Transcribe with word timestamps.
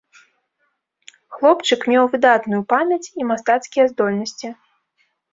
Хлопчык 1.35 1.81
меў 1.91 2.07
выдатную 2.13 2.61
памяць 2.73 3.11
і 3.19 3.27
мастацкія 3.33 3.85
здольнасці. 3.91 4.49